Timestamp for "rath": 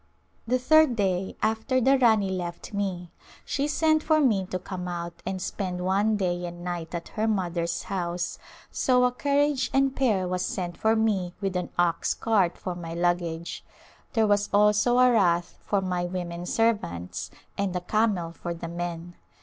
15.11-15.55